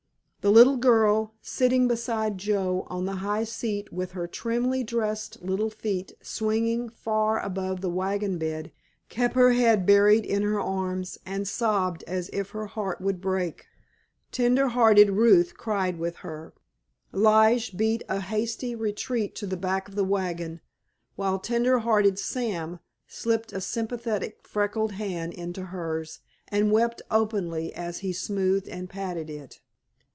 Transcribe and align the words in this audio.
The 0.43 0.51
little 0.51 0.77
girl, 0.77 1.35
sitting 1.43 1.87
beside 1.87 2.39
Joe 2.39 2.87
on 2.89 3.05
the 3.05 3.17
high 3.17 3.43
seat 3.43 3.93
with 3.93 4.13
her 4.13 4.25
trimly 4.27 4.83
dressed 4.83 5.39
little 5.43 5.69
feet 5.69 6.13
swinging 6.19 6.89
far 6.89 7.39
above 7.39 7.81
the 7.81 7.91
wagon 7.91 8.39
bed, 8.39 8.71
kept 9.07 9.35
her 9.35 9.51
head 9.51 9.85
buried 9.85 10.25
in 10.25 10.41
her 10.41 10.59
arms, 10.59 11.19
and 11.27 11.47
sobbed 11.47 12.03
as 12.07 12.27
if 12.33 12.49
her 12.49 12.65
heart 12.65 13.01
would 13.01 13.21
break. 13.21 13.67
Gentle 14.31 14.69
hearted 14.69 15.11
Ruth 15.11 15.53
cried 15.57 15.99
with 15.99 16.15
her, 16.17 16.55
Lige 17.11 17.77
beat 17.77 18.01
a 18.09 18.19
hasty 18.21 18.73
retreat 18.73 19.35
to 19.35 19.45
the 19.45 19.55
back 19.55 19.87
of 19.87 19.93
the 19.93 20.03
wagon, 20.03 20.59
while 21.15 21.37
tender 21.37 21.77
hearted 21.77 22.17
Sam 22.17 22.79
slipped 23.05 23.53
a 23.53 23.61
sympathetic 23.61 24.39
freckled 24.47 24.93
hand 24.93 25.35
into 25.35 25.65
hers 25.65 26.17
and 26.47 26.71
wept 26.71 26.99
openly 27.11 27.71
as 27.75 27.99
he 27.99 28.11
smoothed 28.11 28.67
and 28.67 28.89
patted 28.89 29.29
it. 29.29 29.61